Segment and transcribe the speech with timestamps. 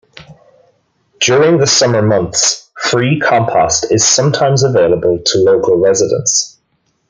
[1.19, 6.57] During the summer months free compost is sometimes available to local residents.